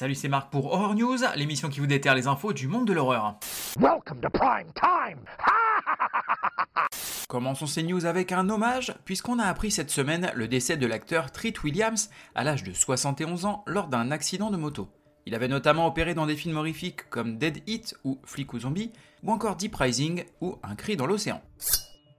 Salut, 0.00 0.14
c'est 0.14 0.28
Marc 0.28 0.50
pour 0.50 0.72
Horror 0.72 0.94
News, 0.94 1.18
l'émission 1.36 1.68
qui 1.68 1.78
vous 1.78 1.86
déterre 1.86 2.14
les 2.14 2.26
infos 2.26 2.54
du 2.54 2.68
monde 2.68 2.86
de 2.86 2.94
l'horreur. 2.94 3.38
Welcome 3.78 4.22
to 4.22 4.30
prime 4.30 4.72
time. 4.74 5.18
Commençons 7.28 7.66
ces 7.66 7.82
news 7.82 8.06
avec 8.06 8.32
un 8.32 8.48
hommage, 8.48 8.94
puisqu'on 9.04 9.38
a 9.38 9.44
appris 9.44 9.70
cette 9.70 9.90
semaine 9.90 10.32
le 10.34 10.48
décès 10.48 10.78
de 10.78 10.86
l'acteur 10.86 11.30
Treat 11.32 11.62
Williams 11.62 12.08
à 12.34 12.44
l'âge 12.44 12.64
de 12.64 12.72
71 12.72 13.44
ans 13.44 13.62
lors 13.66 13.88
d'un 13.88 14.10
accident 14.10 14.50
de 14.50 14.56
moto. 14.56 14.88
Il 15.26 15.34
avait 15.34 15.48
notamment 15.48 15.86
opéré 15.86 16.14
dans 16.14 16.24
des 16.24 16.34
films 16.34 16.56
horrifiques 16.56 17.10
comme 17.10 17.36
Dead 17.36 17.58
Hit 17.66 17.94
ou 18.02 18.18
Flic 18.24 18.54
ou 18.54 18.60
Zombie, 18.60 18.92
ou 19.22 19.30
encore 19.32 19.56
Deep 19.56 19.76
Rising 19.76 20.24
ou 20.40 20.56
Un 20.62 20.76
cri 20.76 20.96
dans 20.96 21.04
l'océan. 21.04 21.42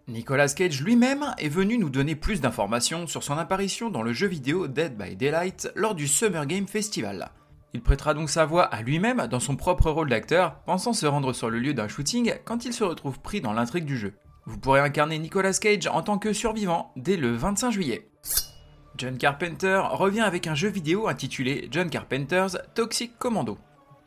Nicolas 0.07 0.49
Cage 0.49 0.83
lui-même 0.83 1.33
est 1.39 1.49
venu 1.49 1.79
nous 1.79 1.89
donner 1.89 2.15
plus 2.15 2.41
d'informations 2.41 3.07
sur 3.07 3.23
son 3.23 3.39
apparition 3.39 3.89
dans 3.89 4.03
le 4.03 4.13
jeu 4.13 4.27
vidéo 4.27 4.67
Dead 4.67 4.95
by 4.95 5.15
Daylight 5.15 5.71
lors 5.73 5.95
du 5.95 6.07
Summer 6.07 6.45
Game 6.45 6.67
Festival. 6.67 7.31
Il 7.73 7.81
prêtera 7.81 8.13
donc 8.13 8.29
sa 8.29 8.45
voix 8.45 8.63
à 8.63 8.81
lui-même 8.81 9.27
dans 9.27 9.39
son 9.39 9.55
propre 9.55 9.89
rôle 9.89 10.09
d'acteur, 10.09 10.59
pensant 10.65 10.93
se 10.93 11.05
rendre 11.05 11.31
sur 11.31 11.49
le 11.49 11.59
lieu 11.59 11.73
d'un 11.73 11.87
shooting 11.87 12.33
quand 12.43 12.65
il 12.65 12.73
se 12.73 12.83
retrouve 12.83 13.19
pris 13.19 13.39
dans 13.39 13.53
l'intrigue 13.53 13.85
du 13.85 13.97
jeu. 13.97 14.13
Vous 14.45 14.57
pourrez 14.57 14.81
incarner 14.81 15.19
Nicolas 15.19 15.53
Cage 15.53 15.87
en 15.87 16.01
tant 16.01 16.17
que 16.17 16.33
survivant 16.33 16.91
dès 16.95 17.15
le 17.15 17.33
25 17.33 17.71
juillet. 17.71 18.09
John 18.97 19.17
Carpenter 19.17 19.81
revient 19.91 20.21
avec 20.21 20.47
un 20.47 20.55
jeu 20.55 20.67
vidéo 20.67 21.07
intitulé 21.07 21.69
John 21.71 21.89
Carpenter's 21.89 22.57
Toxic 22.75 23.17
Commando. 23.17 23.57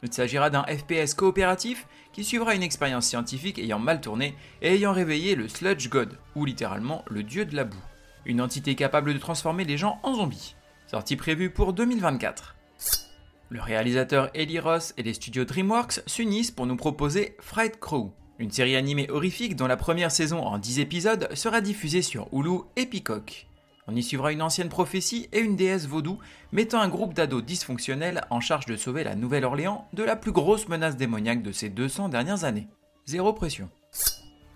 Il 0.03 0.13
s'agira 0.13 0.51
d'un 0.51 0.65
FPS 0.65 1.15
coopératif 1.15 1.87
qui 2.13 2.25
suivra 2.25 2.55
une 2.55 2.63
expérience 2.63 3.07
scientifique 3.07 3.59
ayant 3.59 3.79
mal 3.79 4.03
tourné 4.03 4.37
et 4.61 4.75
ayant 4.75 4.93
réveillé 4.93 5.35
le 5.35 5.49
Sludge 5.49 5.89
God, 5.89 6.19
ou 6.37 6.45
littéralement 6.45 7.03
le 7.09 7.23
dieu 7.23 7.47
de 7.47 7.57
la 7.57 7.65
boue, 7.65 7.83
une 8.27 8.43
entité 8.43 8.75
capable 8.75 9.15
de 9.15 9.19
transformer 9.19 9.65
les 9.65 9.79
gens 9.79 9.99
en 10.03 10.15
zombies. 10.15 10.55
Sortie 10.87 11.17
prévue 11.17 11.49
pour 11.49 11.73
2024. 11.73 12.55
Le 13.55 13.63
réalisateur 13.63 14.31
Eli 14.35 14.59
Ross 14.59 14.95
et 14.97 15.05
les 15.05 15.15
studios 15.15 15.45
DreamWorks 15.45 16.01
s'unissent 16.07 16.51
pour 16.51 16.67
nous 16.67 16.75
proposer 16.75 17.37
Fright 17.39 17.79
Crow, 17.79 18.13
une 18.41 18.51
série 18.51 18.75
animée 18.75 19.09
horrifique 19.09 19.55
dont 19.55 19.69
la 19.69 19.77
première 19.77 20.11
saison 20.11 20.41
en 20.41 20.59
10 20.59 20.81
épisodes 20.81 21.29
sera 21.35 21.61
diffusée 21.61 22.03
sur 22.03 22.27
Hulu 22.33 22.63
et 22.75 22.85
Peacock. 22.85 23.47
On 23.87 23.95
y 23.95 24.03
suivra 24.03 24.33
une 24.33 24.43
ancienne 24.43 24.71
prophétie 24.71 25.29
et 25.31 25.39
une 25.39 25.55
déesse 25.55 25.87
vaudou 25.87 26.19
mettant 26.51 26.81
un 26.81 26.89
groupe 26.89 27.15
d'ados 27.15 27.45
dysfonctionnels 27.45 28.23
en 28.29 28.41
charge 28.41 28.67
de 28.67 28.75
sauver 28.75 29.05
la 29.05 29.15
Nouvelle-Orléans 29.15 29.87
de 29.93 30.03
la 30.03 30.17
plus 30.17 30.33
grosse 30.33 30.67
menace 30.67 30.97
démoniaque 30.97 31.45
de 31.45 31.53
ces 31.53 31.69
200 31.69 32.09
dernières 32.09 32.43
années. 32.43 32.67
Zéro 33.07 33.33
pression. 33.35 33.71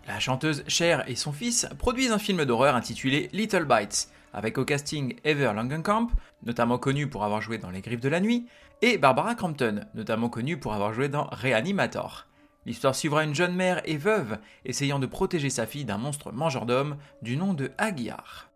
La 0.08 0.18
chanteuse 0.18 0.64
Cher 0.66 1.08
et 1.08 1.14
son 1.14 1.30
fils 1.30 1.68
produisent 1.78 2.10
un 2.10 2.18
film 2.18 2.44
d'horreur 2.44 2.74
intitulé 2.74 3.30
Little 3.32 3.64
Bites, 3.64 4.08
avec 4.32 4.58
au 4.58 4.64
casting 4.64 5.14
Ever 5.24 5.52
Langenkamp, 5.54 6.08
notamment 6.44 6.78
connu 6.78 7.06
pour 7.08 7.24
avoir 7.24 7.40
joué 7.40 7.58
dans 7.58 7.70
Les 7.70 7.80
Griffes 7.80 8.00
de 8.00 8.08
la 8.08 8.20
Nuit, 8.20 8.46
et 8.82 8.98
Barbara 8.98 9.34
Crampton, 9.34 9.84
notamment 9.94 10.28
connue 10.28 10.58
pour 10.58 10.74
avoir 10.74 10.92
joué 10.92 11.08
dans 11.08 11.28
Reanimator. 11.30 12.26
L'histoire 12.66 12.94
suivra 12.94 13.24
une 13.24 13.34
jeune 13.34 13.54
mère 13.54 13.80
et 13.84 13.96
veuve 13.96 14.38
essayant 14.64 14.98
de 14.98 15.06
protéger 15.06 15.50
sa 15.50 15.66
fille 15.66 15.84
d'un 15.84 15.98
monstre 15.98 16.32
mangeur 16.32 16.66
d'hommes 16.66 16.96
du 17.22 17.36
nom 17.36 17.54
de 17.54 17.70
Aguiar. 17.78 18.50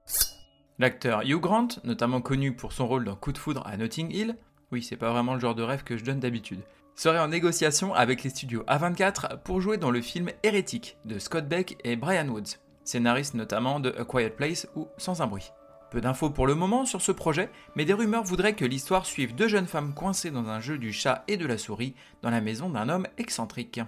L'acteur 0.78 1.22
Hugh 1.22 1.40
Grant, 1.40 1.68
notamment 1.84 2.20
connu 2.20 2.54
pour 2.54 2.72
son 2.72 2.86
rôle 2.86 3.04
dans 3.04 3.16
Coup 3.16 3.32
de 3.32 3.38
foudre 3.38 3.66
à 3.66 3.76
Notting 3.76 4.12
Hill, 4.12 4.36
oui, 4.70 4.82
c'est 4.82 4.96
vraiment 4.96 5.34
le 5.34 5.40
genre 5.40 5.54
de 5.54 5.62
rêve 5.62 5.84
que 5.84 5.96
je 5.96 6.04
donne 6.04 6.20
d'habitude, 6.20 6.60
serait 6.94 7.20
en 7.20 7.28
négociation 7.28 7.94
avec 7.94 8.22
les 8.22 8.30
studios 8.30 8.64
A24 8.68 9.42
pour 9.42 9.60
jouer 9.60 9.76
dans 9.76 9.90
le 9.90 10.02
film 10.02 10.30
Hérétique 10.42 10.96
de 11.04 11.18
Scott 11.18 11.46
Beck 11.46 11.78
et 11.84 11.96
Brian 11.96 12.28
Woods, 12.28 12.58
scénaristes 12.84 13.34
notamment 13.34 13.80
de 13.80 13.94
A 13.98 14.04
Quiet 14.04 14.30
Place 14.30 14.68
ou 14.76 14.88
Sans 14.98 15.22
un 15.22 15.26
bruit. 15.26 15.52
Peu 15.92 16.00
d'infos 16.00 16.30
pour 16.30 16.46
le 16.46 16.54
moment 16.54 16.86
sur 16.86 17.02
ce 17.02 17.12
projet, 17.12 17.50
mais 17.76 17.84
des 17.84 17.92
rumeurs 17.92 18.24
voudraient 18.24 18.56
que 18.56 18.64
l'histoire 18.64 19.04
suive 19.04 19.34
deux 19.34 19.46
jeunes 19.46 19.66
femmes 19.66 19.92
coincées 19.92 20.30
dans 20.30 20.48
un 20.48 20.58
jeu 20.58 20.78
du 20.78 20.90
chat 20.90 21.22
et 21.28 21.36
de 21.36 21.44
la 21.44 21.58
souris 21.58 21.94
dans 22.22 22.30
la 22.30 22.40
maison 22.40 22.70
d'un 22.70 22.88
homme 22.88 23.06
excentrique. 23.18 23.78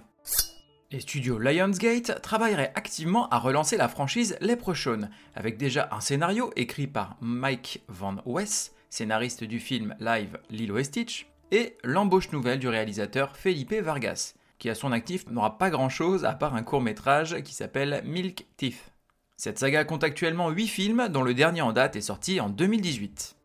Les 0.91 0.99
studios 0.99 1.39
Lionsgate 1.39 2.21
travailleraient 2.21 2.71
activement 2.75 3.27
à 3.29 3.39
relancer 3.39 3.75
la 3.75 3.87
franchise 3.87 4.37
Leprechaun, 4.39 5.09
avec 5.33 5.57
déjà 5.57 5.89
un 5.91 5.99
scénario 5.99 6.53
écrit 6.55 6.85
par 6.85 7.17
Mike 7.21 7.81
Van 7.87 8.17
Wes, 8.27 8.75
scénariste 8.91 9.43
du 9.43 9.59
film 9.59 9.95
live 9.99 10.37
Lilo 10.51 10.77
et 10.77 10.83
Stitch, 10.83 11.25
et 11.49 11.75
l'embauche 11.83 12.31
nouvelle 12.31 12.59
du 12.59 12.67
réalisateur 12.67 13.35
Felipe 13.35 13.73
Vargas, 13.73 14.35
qui 14.59 14.69
à 14.69 14.75
son 14.75 14.91
actif 14.91 15.27
n'aura 15.31 15.57
pas 15.57 15.71
grand 15.71 15.89
chose 15.89 16.23
à 16.23 16.33
part 16.33 16.53
un 16.53 16.61
court 16.61 16.81
métrage 16.81 17.41
qui 17.41 17.55
s'appelle 17.55 18.03
Milk 18.05 18.45
Teeth. 18.57 18.94
Cette 19.37 19.59
saga 19.59 19.83
compte 19.83 20.05
actuellement 20.05 20.49
8 20.49 20.67
films, 20.67 21.07
dont 21.09 21.21
le 21.21 21.33
dernier 21.33 21.61
en 21.61 21.73
date 21.73 21.97
est 21.97 22.01
sorti 22.01 22.39
en 22.39 22.49
2018. 22.49 23.35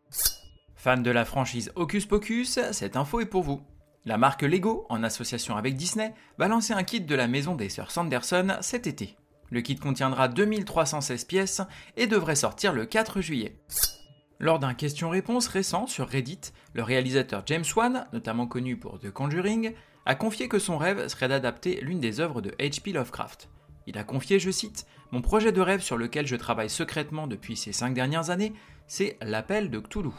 Fan 0.75 1.03
de 1.03 1.11
la 1.11 1.25
franchise 1.25 1.71
Hocus 1.75 2.05
Pocus, 2.05 2.59
cette 2.71 2.95
info 2.95 3.19
est 3.19 3.25
pour 3.25 3.43
vous. 3.43 3.61
La 4.05 4.17
marque 4.17 4.41
Lego, 4.41 4.85
en 4.89 5.03
association 5.03 5.57
avec 5.57 5.75
Disney, 5.75 6.13
va 6.37 6.47
lancer 6.47 6.73
un 6.73 6.83
kit 6.83 7.01
de 7.01 7.15
la 7.15 7.27
maison 7.27 7.55
des 7.55 7.67
sœurs 7.69 7.91
Sanderson 7.91 8.57
cet 8.61 8.87
été. 8.87 9.17
Le 9.49 9.59
kit 9.59 9.75
contiendra 9.75 10.29
2316 10.29 11.25
pièces 11.25 11.61
et 11.97 12.07
devrait 12.07 12.35
sortir 12.35 12.71
le 12.71 12.85
4 12.85 13.19
juillet. 13.19 13.59
Lors 14.39 14.59
d'un 14.59 14.73
question-réponse 14.73 15.47
récent 15.47 15.87
sur 15.87 16.07
Reddit, 16.07 16.39
le 16.73 16.83
réalisateur 16.83 17.43
James 17.45 17.65
Wan, 17.75 18.07
notamment 18.13 18.47
connu 18.47 18.77
pour 18.77 18.97
The 18.97 19.11
Conjuring, 19.11 19.73
a 20.05 20.15
confié 20.15 20.47
que 20.47 20.57
son 20.57 20.79
rêve 20.79 21.07
serait 21.09 21.27
d'adapter 21.27 21.79
l'une 21.81 21.99
des 21.99 22.21
œuvres 22.21 22.41
de 22.41 22.51
H.P. 22.51 22.93
Lovecraft. 22.93 23.50
Il 23.87 23.97
a 23.97 24.03
confié, 24.03 24.39
je 24.39 24.51
cite, 24.51 24.85
Mon 25.11 25.21
projet 25.21 25.51
de 25.51 25.61
rêve 25.61 25.81
sur 25.81 25.97
lequel 25.97 26.27
je 26.27 26.35
travaille 26.35 26.69
secrètement 26.69 27.27
depuis 27.27 27.57
ces 27.57 27.71
cinq 27.71 27.93
dernières 27.93 28.29
années, 28.29 28.53
c'est 28.87 29.17
l'appel 29.21 29.69
de 29.69 29.79
Cthulhu. 29.79 30.11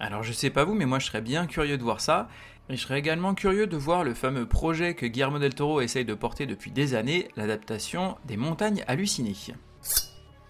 Alors 0.00 0.22
je 0.22 0.32
sais 0.32 0.50
pas 0.50 0.64
vous, 0.64 0.74
mais 0.74 0.86
moi 0.86 0.98
je 0.98 1.06
serais 1.06 1.20
bien 1.20 1.46
curieux 1.46 1.78
de 1.78 1.82
voir 1.82 2.00
ça, 2.00 2.28
et 2.68 2.76
je 2.76 2.82
serais 2.82 2.98
également 2.98 3.34
curieux 3.34 3.66
de 3.66 3.76
voir 3.76 4.04
le 4.04 4.14
fameux 4.14 4.46
projet 4.46 4.94
que 4.94 5.06
Guillermo 5.06 5.38
del 5.38 5.54
Toro 5.54 5.80
essaye 5.80 6.04
de 6.04 6.14
porter 6.14 6.46
depuis 6.46 6.70
des 6.70 6.94
années, 6.94 7.28
l'adaptation 7.36 8.16
des 8.24 8.36
montagnes 8.36 8.84
hallucinées. 8.86 9.36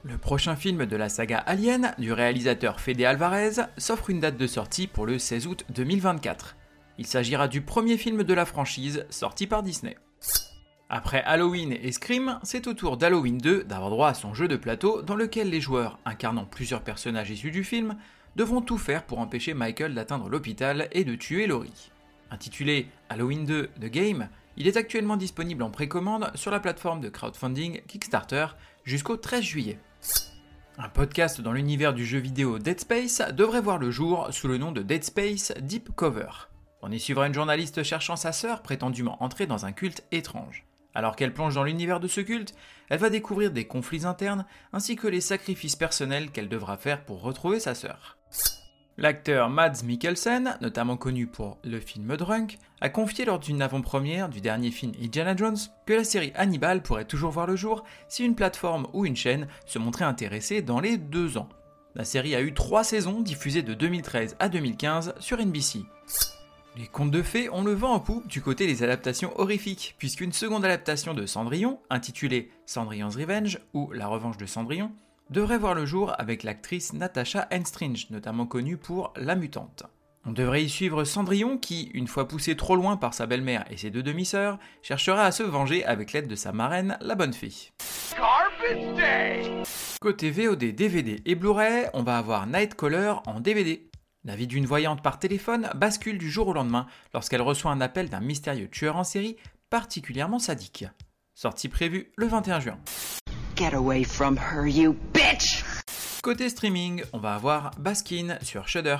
Le 0.02 0.18
prochain 0.18 0.54
film 0.54 0.86
de 0.86 0.96
la 0.96 1.08
saga 1.08 1.38
Alien, 1.38 1.94
du 1.98 2.12
réalisateur 2.12 2.80
Fede 2.80 3.02
Alvarez, 3.02 3.62
s'offre 3.78 4.10
une 4.10 4.20
date 4.20 4.36
de 4.36 4.46
sortie 4.46 4.86
pour 4.86 5.06
le 5.06 5.18
16 5.18 5.46
août 5.46 5.64
2024. 5.70 6.56
Il 6.98 7.06
s'agira 7.06 7.48
du 7.48 7.62
premier 7.62 7.96
film 7.96 8.22
de 8.22 8.34
la 8.34 8.44
franchise 8.44 9.06
sorti 9.10 9.46
par 9.46 9.62
Disney. 9.62 9.96
Après 10.96 11.24
Halloween 11.24 11.72
et 11.72 11.90
Scream, 11.90 12.38
c'est 12.44 12.68
au 12.68 12.72
tour 12.72 12.96
d'Halloween 12.96 13.38
2 13.38 13.64
d'avoir 13.64 13.90
droit 13.90 14.10
à 14.10 14.14
son 14.14 14.32
jeu 14.32 14.46
de 14.46 14.54
plateau 14.54 15.02
dans 15.02 15.16
lequel 15.16 15.50
les 15.50 15.60
joueurs, 15.60 15.98
incarnant 16.04 16.44
plusieurs 16.44 16.82
personnages 16.82 17.30
issus 17.30 17.50
du 17.50 17.64
film, 17.64 17.96
devront 18.36 18.60
tout 18.60 18.78
faire 18.78 19.02
pour 19.02 19.18
empêcher 19.18 19.54
Michael 19.54 19.94
d'atteindre 19.94 20.28
l'hôpital 20.28 20.86
et 20.92 21.02
de 21.02 21.16
tuer 21.16 21.48
Laurie. 21.48 21.90
Intitulé 22.30 22.86
Halloween 23.08 23.44
2 23.44 23.70
The 23.80 23.86
Game, 23.86 24.28
il 24.56 24.68
est 24.68 24.76
actuellement 24.76 25.16
disponible 25.16 25.64
en 25.64 25.70
précommande 25.70 26.30
sur 26.36 26.52
la 26.52 26.60
plateforme 26.60 27.00
de 27.00 27.08
crowdfunding 27.08 27.82
Kickstarter 27.88 28.46
jusqu'au 28.84 29.16
13 29.16 29.42
juillet. 29.42 29.80
Un 30.78 30.88
podcast 30.90 31.40
dans 31.40 31.52
l'univers 31.52 31.92
du 31.92 32.06
jeu 32.06 32.20
vidéo 32.20 32.60
Dead 32.60 32.78
Space 32.78 33.20
devrait 33.32 33.62
voir 33.62 33.78
le 33.78 33.90
jour 33.90 34.28
sous 34.30 34.46
le 34.46 34.58
nom 34.58 34.70
de 34.70 34.82
Dead 34.82 35.02
Space 35.02 35.52
Deep 35.60 35.92
Cover. 35.96 36.30
On 36.82 36.92
y 36.92 37.00
suivra 37.00 37.26
une 37.26 37.34
journaliste 37.34 37.82
cherchant 37.82 38.14
sa 38.14 38.30
sœur 38.30 38.62
prétendument 38.62 39.20
entrée 39.24 39.48
dans 39.48 39.66
un 39.66 39.72
culte 39.72 40.04
étrange. 40.12 40.64
Alors 40.94 41.16
qu'elle 41.16 41.34
plonge 41.34 41.54
dans 41.54 41.64
l'univers 41.64 42.00
de 42.00 42.08
ce 42.08 42.20
culte, 42.20 42.54
elle 42.88 43.00
va 43.00 43.10
découvrir 43.10 43.50
des 43.50 43.66
conflits 43.66 44.06
internes 44.06 44.44
ainsi 44.72 44.96
que 44.96 45.08
les 45.08 45.20
sacrifices 45.20 45.76
personnels 45.76 46.30
qu'elle 46.30 46.48
devra 46.48 46.76
faire 46.76 47.04
pour 47.04 47.22
retrouver 47.22 47.60
sa 47.60 47.74
sœur. 47.74 48.16
L'acteur 48.96 49.50
Mads 49.50 49.82
Mikkelsen, 49.84 50.56
notamment 50.60 50.96
connu 50.96 51.26
pour 51.26 51.58
le 51.64 51.80
film 51.80 52.16
Drunk, 52.16 52.58
a 52.80 52.88
confié 52.88 53.24
lors 53.24 53.40
d'une 53.40 53.60
avant-première 53.60 54.28
du 54.28 54.40
dernier 54.40 54.70
film 54.70 54.92
Indiana 55.02 55.34
Jones 55.36 55.56
que 55.84 55.94
la 55.94 56.04
série 56.04 56.32
Hannibal 56.36 56.80
pourrait 56.80 57.04
toujours 57.04 57.32
voir 57.32 57.48
le 57.48 57.56
jour 57.56 57.82
si 58.06 58.24
une 58.24 58.36
plateforme 58.36 58.86
ou 58.92 59.04
une 59.04 59.16
chaîne 59.16 59.48
se 59.66 59.80
montrait 59.80 60.04
intéressée 60.04 60.62
dans 60.62 60.78
les 60.78 60.96
deux 60.96 61.38
ans. 61.38 61.48
La 61.96 62.04
série 62.04 62.36
a 62.36 62.40
eu 62.40 62.54
trois 62.54 62.84
saisons 62.84 63.20
diffusées 63.20 63.62
de 63.62 63.74
2013 63.74 64.36
à 64.38 64.48
2015 64.48 65.14
sur 65.18 65.38
NBC. 65.38 65.80
Les 66.76 66.88
contes 66.88 67.12
de 67.12 67.22
fées 67.22 67.48
ont 67.50 67.62
le 67.62 67.72
vent 67.72 67.92
en 67.92 68.00
poupe 68.00 68.26
du 68.26 68.42
côté 68.42 68.66
des 68.66 68.82
adaptations 68.82 69.32
horrifiques, 69.38 69.94
puisqu'une 69.96 70.32
seconde 70.32 70.64
adaptation 70.64 71.14
de 71.14 71.24
Cendrillon, 71.24 71.78
intitulée 71.88 72.50
Cendrillon's 72.66 73.14
Revenge 73.14 73.60
ou 73.74 73.92
La 73.92 74.08
revanche 74.08 74.38
de 74.38 74.46
Cendrillon, 74.46 74.90
devrait 75.30 75.58
voir 75.58 75.74
le 75.74 75.86
jour 75.86 76.12
avec 76.18 76.42
l'actrice 76.42 76.92
Natasha 76.92 77.46
Henstridge, 77.52 78.06
notamment 78.10 78.46
connue 78.46 78.76
pour 78.76 79.12
La 79.14 79.36
Mutante. 79.36 79.84
On 80.26 80.32
devrait 80.32 80.64
y 80.64 80.68
suivre 80.68 81.04
Cendrillon 81.04 81.58
qui, 81.58 81.90
une 81.94 82.08
fois 82.08 82.26
poussé 82.26 82.56
trop 82.56 82.74
loin 82.74 82.96
par 82.96 83.14
sa 83.14 83.26
belle-mère 83.26 83.64
et 83.70 83.76
ses 83.76 83.90
deux 83.90 84.02
demi-sœurs, 84.02 84.58
cherchera 84.82 85.26
à 85.26 85.32
se 85.32 85.44
venger 85.44 85.84
avec 85.84 86.12
l'aide 86.12 86.26
de 86.26 86.34
sa 86.34 86.50
marraine, 86.50 86.98
la 87.00 87.14
bonne 87.14 87.34
fée. 87.34 87.52
Côté 90.00 90.30
VOD, 90.32 90.64
DVD 90.74 91.22
et 91.24 91.34
Blu-ray, 91.36 91.86
on 91.94 92.02
va 92.02 92.18
avoir 92.18 92.48
Nightcaller 92.48 93.14
en 93.26 93.38
DVD. 93.38 93.88
La 94.26 94.36
vie 94.36 94.46
d'une 94.46 94.64
voyante 94.64 95.02
par 95.02 95.18
téléphone 95.18 95.68
bascule 95.74 96.16
du 96.16 96.30
jour 96.30 96.48
au 96.48 96.54
lendemain 96.54 96.86
lorsqu'elle 97.12 97.42
reçoit 97.42 97.72
un 97.72 97.82
appel 97.82 98.08
d'un 98.08 98.20
mystérieux 98.20 98.68
tueur 98.68 98.96
en 98.96 99.04
série 99.04 99.36
particulièrement 99.68 100.38
sadique. 100.38 100.86
Sortie 101.34 101.68
prévue 101.68 102.10
le 102.16 102.26
21 102.26 102.60
juin. 102.60 102.78
Get 103.54 103.74
away 103.74 104.02
from 104.02 104.38
her, 104.38 104.66
you 104.66 104.96
bitch! 105.12 105.62
Côté 106.22 106.48
streaming, 106.48 107.04
on 107.12 107.18
va 107.18 107.34
avoir 107.34 107.72
Baskin 107.78 108.38
sur 108.40 108.66
Shudder. 108.66 108.96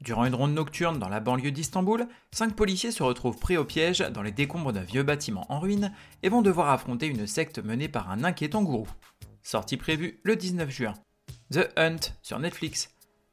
Durant 0.00 0.24
une 0.24 0.36
ronde 0.36 0.54
nocturne 0.54 1.00
dans 1.00 1.08
la 1.08 1.18
banlieue 1.18 1.50
d'Istanbul, 1.50 2.06
cinq 2.30 2.54
policiers 2.54 2.92
se 2.92 3.02
retrouvent 3.02 3.38
pris 3.38 3.56
au 3.56 3.64
piège 3.64 3.98
dans 3.98 4.22
les 4.22 4.30
décombres 4.30 4.72
d'un 4.72 4.82
vieux 4.82 5.02
bâtiment 5.02 5.46
en 5.48 5.58
ruine 5.58 5.92
et 6.22 6.28
vont 6.28 6.42
devoir 6.42 6.70
affronter 6.70 7.06
une 7.06 7.26
secte 7.26 7.58
menée 7.58 7.88
par 7.88 8.08
un 8.08 8.22
inquiétant 8.22 8.62
gourou. 8.62 8.88
Sortie 9.42 9.76
prévue 9.76 10.20
le 10.22 10.36
19 10.36 10.70
juin. 10.70 10.94
The 11.52 11.70
Hunt 11.76 12.14
sur 12.22 12.38
Netflix. 12.38 12.88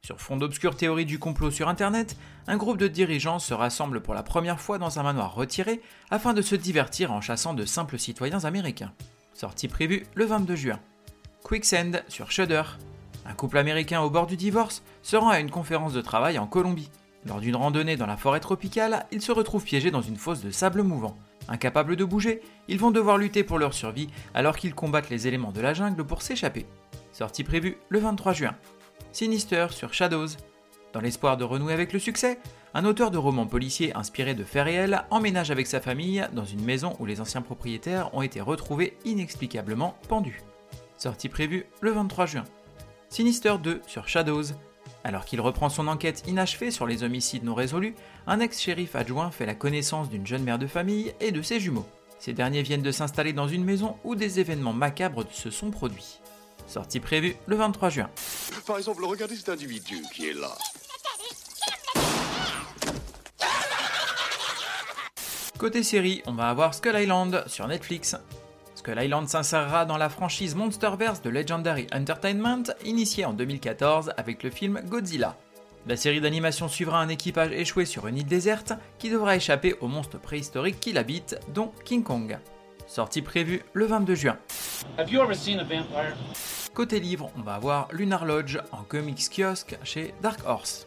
Sur 0.08 0.22
fond 0.22 0.38
d'obscures 0.38 0.74
théories 0.74 1.04
du 1.04 1.18
complot 1.18 1.50
sur 1.50 1.68
Internet, 1.68 2.16
un 2.46 2.56
groupe 2.56 2.78
de 2.78 2.88
dirigeants 2.88 3.38
se 3.38 3.52
rassemble 3.52 4.00
pour 4.00 4.14
la 4.14 4.22
première 4.22 4.58
fois 4.58 4.78
dans 4.78 4.98
un 4.98 5.02
manoir 5.02 5.34
retiré 5.34 5.82
afin 6.10 6.32
de 6.32 6.40
se 6.40 6.54
divertir 6.54 7.12
en 7.12 7.20
chassant 7.20 7.52
de 7.52 7.66
simples 7.66 7.98
citoyens 7.98 8.44
américains. 8.44 8.94
Sortie 9.34 9.68
prévue 9.68 10.06
le 10.14 10.24
22 10.24 10.56
juin. 10.56 10.80
Quicksand 11.44 12.02
sur 12.08 12.30
Shudder. 12.30 12.62
Un 13.26 13.34
couple 13.34 13.58
américain 13.58 14.00
au 14.00 14.08
bord 14.08 14.26
du 14.26 14.38
divorce 14.38 14.82
se 15.02 15.14
rend 15.16 15.28
à 15.28 15.40
une 15.40 15.50
conférence 15.50 15.92
de 15.92 16.00
travail 16.00 16.38
en 16.38 16.46
Colombie. 16.46 16.90
Lors 17.26 17.40
d'une 17.40 17.56
randonnée 17.56 17.98
dans 17.98 18.06
la 18.06 18.16
forêt 18.16 18.40
tropicale, 18.40 19.04
ils 19.12 19.20
se 19.20 19.30
retrouvent 19.30 19.64
piégés 19.64 19.90
dans 19.90 20.00
une 20.00 20.16
fosse 20.16 20.40
de 20.40 20.50
sable 20.50 20.84
mouvant. 20.84 21.18
Incapables 21.48 21.96
de 21.96 22.04
bouger, 22.06 22.40
ils 22.66 22.78
vont 22.78 22.92
devoir 22.92 23.18
lutter 23.18 23.44
pour 23.44 23.58
leur 23.58 23.74
survie 23.74 24.08
alors 24.32 24.56
qu'ils 24.56 24.74
combattent 24.74 25.10
les 25.10 25.28
éléments 25.28 25.52
de 25.52 25.60
la 25.60 25.74
jungle 25.74 26.06
pour 26.06 26.22
s'échapper. 26.22 26.64
Sortie 27.12 27.44
prévue 27.44 27.76
le 27.90 27.98
23 27.98 28.32
juin. 28.32 28.54
Sinister 29.12 29.68
sur 29.70 29.94
Shadows. 29.94 30.28
Dans 30.92 31.00
l'espoir 31.00 31.36
de 31.36 31.44
renouer 31.44 31.72
avec 31.72 31.92
le 31.92 31.98
succès, 31.98 32.38
un 32.74 32.84
auteur 32.84 33.10
de 33.10 33.18
romans 33.18 33.46
policiers 33.46 33.96
inspiré 33.96 34.34
de 34.34 34.44
faits 34.44 34.64
réels 34.64 35.04
emménage 35.10 35.50
avec 35.50 35.66
sa 35.66 35.80
famille 35.80 36.26
dans 36.32 36.44
une 36.44 36.62
maison 36.62 36.94
où 36.98 37.06
les 37.06 37.20
anciens 37.20 37.42
propriétaires 37.42 38.14
ont 38.14 38.22
été 38.22 38.40
retrouvés 38.40 38.96
inexplicablement 39.04 39.96
pendus. 40.08 40.42
Sortie 40.98 41.28
prévue 41.28 41.66
le 41.80 41.90
23 41.92 42.26
juin. 42.26 42.44
Sinister 43.08 43.54
2 43.62 43.82
sur 43.86 44.08
Shadows. 44.08 44.54
Alors 45.04 45.24
qu'il 45.24 45.40
reprend 45.40 45.68
son 45.68 45.88
enquête 45.88 46.24
inachevée 46.26 46.70
sur 46.70 46.86
les 46.86 47.02
homicides 47.02 47.44
non 47.44 47.54
résolus, 47.54 47.94
un 48.26 48.40
ex-shérif 48.40 48.94
adjoint 48.94 49.30
fait 49.30 49.46
la 49.46 49.54
connaissance 49.54 50.10
d'une 50.10 50.26
jeune 50.26 50.42
mère 50.42 50.58
de 50.58 50.66
famille 50.66 51.14
et 51.20 51.32
de 51.32 51.40
ses 51.40 51.60
jumeaux. 51.60 51.86
Ces 52.18 52.32
derniers 52.32 52.62
viennent 52.62 52.82
de 52.82 52.92
s'installer 52.92 53.32
dans 53.32 53.48
une 53.48 53.64
maison 53.64 53.96
où 54.04 54.16
des 54.16 54.40
événements 54.40 54.72
macabres 54.72 55.24
se 55.30 55.50
sont 55.50 55.70
produits. 55.70 56.20
Sortie 56.68 57.00
prévue 57.00 57.34
le 57.46 57.56
23 57.56 57.88
juin. 57.88 58.10
Par 58.66 58.76
exemple, 58.76 59.04
regardez 59.04 59.36
cet 59.36 59.48
individu 59.48 60.02
qui 60.14 60.28
est 60.28 60.34
là. 60.34 60.50
Côté 65.58 65.82
série, 65.82 66.22
on 66.26 66.34
va 66.34 66.50
avoir 66.50 66.74
Skull 66.74 66.94
Island 66.94 67.42
sur 67.48 67.66
Netflix. 67.66 68.14
Skull 68.76 69.02
Island 69.02 69.28
s'insérera 69.28 69.86
dans 69.86 69.96
la 69.96 70.08
franchise 70.08 70.54
Monsterverse 70.54 71.20
de 71.22 71.30
Legendary 71.30 71.88
Entertainment, 71.92 72.62
initiée 72.84 73.24
en 73.24 73.32
2014 73.32 74.12
avec 74.16 74.44
le 74.44 74.50
film 74.50 74.80
Godzilla. 74.86 75.36
La 75.86 75.96
série 75.96 76.20
d'animation 76.20 76.68
suivra 76.68 77.00
un 77.00 77.08
équipage 77.08 77.50
échoué 77.52 77.86
sur 77.86 78.06
une 78.06 78.18
île 78.18 78.26
déserte 78.26 78.74
qui 78.98 79.10
devra 79.10 79.34
échapper 79.34 79.74
aux 79.80 79.88
monstres 79.88 80.20
préhistoriques 80.20 80.80
qui 80.80 80.92
l'habitent, 80.92 81.40
dont 81.54 81.72
King 81.84 82.04
Kong. 82.04 82.38
Sortie 82.86 83.22
prévue 83.22 83.62
le 83.72 83.86
22 83.86 84.14
juin. 84.14 84.38
Have 84.96 85.10
you 85.10 85.20
ever 85.20 85.34
seen 85.34 85.58
a 85.58 85.64
vampire? 85.64 86.14
Côté 86.78 87.00
livre, 87.00 87.32
on 87.36 87.42
va 87.42 87.54
avoir 87.54 87.88
Lunar 87.90 88.24
Lodge 88.24 88.60
en 88.70 88.84
comics 88.84 89.30
kiosque 89.36 89.76
chez 89.82 90.14
Dark 90.22 90.38
Horse. 90.46 90.86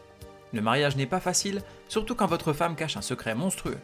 Le 0.54 0.62
mariage 0.62 0.96
n'est 0.96 1.04
pas 1.04 1.20
facile, 1.20 1.60
surtout 1.86 2.14
quand 2.14 2.24
votre 2.24 2.54
femme 2.54 2.76
cache 2.76 2.96
un 2.96 3.02
secret 3.02 3.34
monstrueux. 3.34 3.76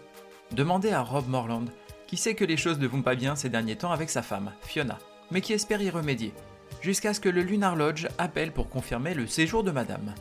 Demandez 0.53 0.91
à 0.91 1.03
Rob 1.03 1.29
Morland, 1.29 1.67
qui 2.07 2.17
sait 2.17 2.35
que 2.35 2.47
les 2.47 2.57
choses 2.57 2.79
ne 2.79 2.87
vont 2.87 3.03
pas 3.03 3.15
bien 3.15 3.37
ces 3.37 3.51
derniers 3.51 3.77
temps 3.77 3.93
avec 3.93 4.09
sa 4.09 4.23
femme, 4.23 4.53
Fiona, 4.63 4.97
mais 5.31 5.43
qui 5.43 5.53
espère 5.53 5.83
y 5.83 5.91
remédier, 5.91 6.33
jusqu'à 6.81 7.13
ce 7.13 7.21
que 7.21 7.29
le 7.29 7.43
Lunar 7.43 7.77
Lodge 7.77 8.07
appelle 8.17 8.53
pour 8.53 8.71
confirmer 8.71 9.13
le 9.13 9.27
séjour 9.27 9.63
de 9.63 9.71
madame. 9.71 10.15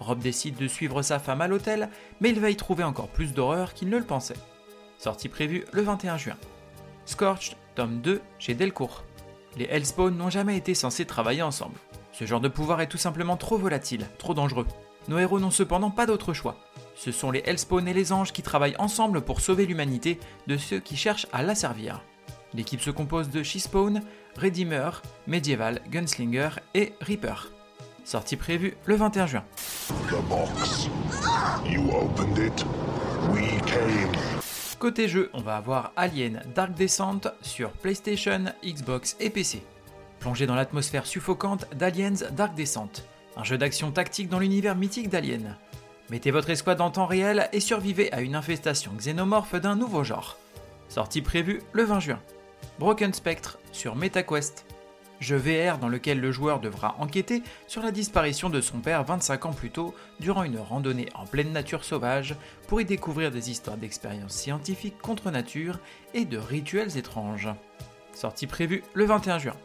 Rob 0.00 0.20
décide 0.20 0.56
de 0.56 0.66
suivre 0.66 1.02
sa 1.02 1.18
femme 1.18 1.42
à 1.42 1.46
l'hôtel, 1.46 1.90
mais 2.22 2.30
il 2.30 2.40
va 2.40 2.48
y 2.48 2.56
trouver 2.56 2.84
encore 2.84 3.08
plus 3.08 3.34
d'horreur 3.34 3.74
qu'il 3.74 3.90
ne 3.90 3.98
le 3.98 4.04
pensait. 4.04 4.32
Sortie 4.96 5.28
prévue 5.28 5.66
le 5.72 5.82
21 5.82 6.16
juin. 6.16 6.38
Scorched, 7.04 7.58
tome 7.74 8.00
2 8.00 8.22
chez 8.38 8.54
Delcourt. 8.54 9.04
Les 9.56 9.66
Hellspawn 9.66 10.16
n'ont 10.16 10.30
jamais 10.30 10.56
été 10.56 10.74
censés 10.74 11.04
travailler 11.04 11.42
ensemble. 11.42 11.78
Ce 12.12 12.26
genre 12.26 12.40
de 12.40 12.48
pouvoir 12.48 12.80
est 12.80 12.88
tout 12.88 12.98
simplement 12.98 13.36
trop 13.36 13.58
volatile, 13.58 14.06
trop 14.18 14.34
dangereux. 14.34 14.66
Nos 15.08 15.18
héros 15.18 15.40
n'ont 15.40 15.50
cependant 15.50 15.90
pas 15.90 16.06
d'autre 16.06 16.32
choix. 16.32 16.56
Ce 16.94 17.12
sont 17.12 17.30
les 17.30 17.42
Hellspawn 17.44 17.86
et 17.88 17.94
les 17.94 18.12
anges 18.12 18.32
qui 18.32 18.42
travaillent 18.42 18.76
ensemble 18.78 19.20
pour 19.20 19.40
sauver 19.40 19.66
l'humanité 19.66 20.18
de 20.46 20.56
ceux 20.56 20.80
qui 20.80 20.96
cherchent 20.96 21.26
à 21.32 21.42
l'asservir. 21.42 22.00
L'équipe 22.54 22.80
se 22.80 22.90
compose 22.90 23.30
de 23.30 23.42
She-Spawn, 23.42 24.02
Redeemer, 24.40 25.02
Medieval, 25.26 25.80
Gunslinger 25.90 26.50
et 26.74 26.94
Reaper. 27.00 27.50
Sortie 28.04 28.36
prévue 28.36 28.76
le 28.86 28.94
21 28.94 29.26
juin. 29.26 29.44
Côté 34.84 35.08
jeu, 35.08 35.30
on 35.32 35.40
va 35.40 35.56
avoir 35.56 35.92
Alien 35.96 36.42
Dark 36.54 36.74
Descent 36.74 37.22
sur 37.40 37.70
PlayStation, 37.70 38.44
Xbox 38.62 39.16
et 39.18 39.30
PC. 39.30 39.62
Plongé 40.20 40.44
dans 40.44 40.54
l'atmosphère 40.54 41.06
suffocante 41.06 41.64
d'Aliens 41.74 42.28
Dark 42.32 42.54
Descent, 42.54 42.90
un 43.38 43.44
jeu 43.44 43.56
d'action 43.56 43.92
tactique 43.92 44.28
dans 44.28 44.38
l'univers 44.38 44.76
mythique 44.76 45.08
d'Alien. 45.08 45.56
Mettez 46.10 46.30
votre 46.30 46.50
escouade 46.50 46.82
en 46.82 46.90
temps 46.90 47.06
réel 47.06 47.48
et 47.54 47.60
survivez 47.60 48.12
à 48.12 48.20
une 48.20 48.34
infestation 48.34 48.92
xénomorphe 48.94 49.54
d'un 49.54 49.74
nouveau 49.74 50.04
genre. 50.04 50.36
Sortie 50.90 51.22
prévue 51.22 51.62
le 51.72 51.84
20 51.84 52.00
juin. 52.00 52.20
Broken 52.78 53.14
Spectre 53.14 53.58
sur 53.72 53.96
MetaQuest. 53.96 54.66
Jeu 55.20 55.36
VR 55.36 55.78
dans 55.78 55.88
lequel 55.88 56.20
le 56.20 56.32
joueur 56.32 56.60
devra 56.60 56.96
enquêter 56.98 57.42
sur 57.66 57.82
la 57.82 57.90
disparition 57.90 58.50
de 58.50 58.60
son 58.60 58.78
père 58.80 59.04
25 59.04 59.46
ans 59.46 59.52
plus 59.52 59.70
tôt 59.70 59.94
durant 60.20 60.44
une 60.44 60.58
randonnée 60.58 61.08
en 61.14 61.24
pleine 61.24 61.52
nature 61.52 61.84
sauvage 61.84 62.36
pour 62.68 62.80
y 62.80 62.84
découvrir 62.84 63.30
des 63.30 63.50
histoires 63.50 63.76
d'expériences 63.76 64.34
scientifiques 64.34 64.98
contre 64.98 65.30
nature 65.30 65.78
et 66.14 66.24
de 66.24 66.38
rituels 66.38 66.96
étranges. 66.96 67.48
Sortie 68.12 68.46
prévue 68.46 68.82
le 68.94 69.04
21 69.04 69.38
juin. 69.38 69.56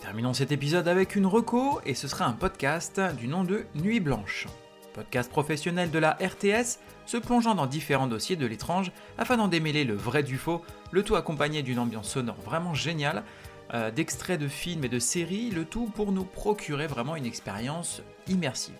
Terminons 0.00 0.34
cet 0.34 0.52
épisode 0.52 0.86
avec 0.86 1.16
une 1.16 1.26
reco 1.26 1.80
et 1.84 1.94
ce 1.94 2.08
sera 2.08 2.26
un 2.26 2.32
podcast 2.32 3.00
du 3.18 3.26
nom 3.26 3.42
de 3.42 3.66
Nuit 3.74 4.00
Blanche. 4.00 4.46
Podcast 4.92 5.30
professionnel 5.30 5.90
de 5.90 5.98
la 5.98 6.12
RTS 6.12 6.78
se 7.06 7.16
plongeant 7.16 7.54
dans 7.54 7.66
différents 7.66 8.06
dossiers 8.06 8.36
de 8.36 8.46
l'étrange 8.46 8.92
afin 9.18 9.36
d'en 9.36 9.48
démêler 9.48 9.84
le 9.84 9.94
vrai 9.94 10.22
du 10.22 10.36
faux, 10.36 10.62
le 10.90 11.02
tout 11.02 11.16
accompagné 11.16 11.62
d'une 11.62 11.78
ambiance 11.78 12.10
sonore 12.10 12.40
vraiment 12.44 12.74
géniale, 12.74 13.24
euh, 13.72 13.90
d'extraits 13.90 14.40
de 14.40 14.48
films 14.48 14.84
et 14.84 14.88
de 14.88 14.98
séries, 14.98 15.50
le 15.50 15.64
tout 15.64 15.86
pour 15.86 16.12
nous 16.12 16.24
procurer 16.24 16.86
vraiment 16.86 17.16
une 17.16 17.26
expérience 17.26 18.02
immersive. 18.28 18.74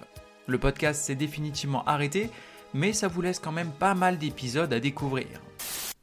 Le 0.46 0.58
podcast 0.58 1.04
s'est 1.04 1.14
définitivement 1.14 1.84
arrêté, 1.84 2.30
mais 2.74 2.92
ça 2.92 3.08
vous 3.08 3.22
laisse 3.22 3.38
quand 3.38 3.52
même 3.52 3.72
pas 3.72 3.94
mal 3.94 4.18
d'épisodes 4.18 4.72
à 4.72 4.80
découvrir. 4.80 5.26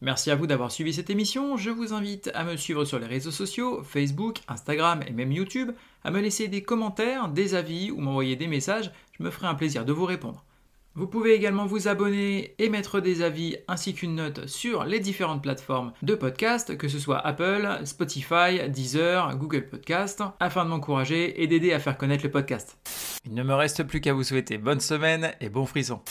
Merci 0.04 0.32
à 0.32 0.36
vous 0.36 0.48
d'avoir 0.48 0.72
suivi 0.72 0.94
cette 0.94 1.12
émission. 1.12 1.58
Je 1.58 1.70
vous 1.70 1.94
invite 1.94 2.32
à 2.34 2.44
me 2.44 2.58
suivre 2.58 2.86
sur 2.86 2.98
les 2.98 3.06
réseaux 3.06 3.30
sociaux, 3.30 3.84
Facebook, 3.84 4.40
Instagram 4.48 5.04
et 5.06 5.12
même 5.12 5.32
YouTube, 5.32 5.72
à 6.04 6.10
me 6.10 6.20
laisser 6.20 6.48
des 6.48 6.64
commentaires, 6.64 7.28
des 7.28 7.54
avis 7.54 7.92
ou 7.92 8.02
m'envoyer 8.02 8.36
des 8.36 8.48
messages. 8.48 8.92
Je 9.20 9.24
me 9.24 9.30
ferai 9.30 9.46
un 9.46 9.54
plaisir 9.54 9.86
de 9.86 9.94
vous 9.94 10.06
répondre. 10.06 10.44
Vous 10.94 11.08
pouvez 11.08 11.34
également 11.34 11.66
vous 11.66 11.88
abonner 11.88 12.54
et 12.60 12.68
mettre 12.68 13.00
des 13.00 13.22
avis 13.22 13.56
ainsi 13.70 13.94
qu'une 13.94 14.16
note 14.16 14.48
sur 14.48 14.84
les 14.84 15.00
différentes 15.00 15.42
plateformes 15.42 15.94
de 16.02 16.16
podcast, 16.16 16.78
que 16.78 16.90
ce 16.90 17.00
soit 17.00 17.26
Apple, 17.26 17.80
Spotify, 17.86 18.68
Deezer, 18.68 19.38
Google 19.38 19.70
Podcast, 19.70 20.22
afin 20.42 20.66
de 20.66 20.70
m'encourager 20.70 21.42
et 21.42 21.48
d'aider 21.48 21.72
à 21.72 21.80
faire 21.80 21.98
connaître 21.98 22.26
le 22.26 22.32
podcast. 22.32 22.78
Il 23.26 23.34
ne 23.34 23.44
me 23.44 23.54
reste 23.54 23.84
plus 23.84 24.02
qu'à 24.02 24.12
vous 24.12 24.26
souhaiter 24.26 24.58
bonne 24.58 24.82
semaine 24.82 25.32
et 25.40 25.48
bon 25.48 25.66
frisson. 25.66 26.02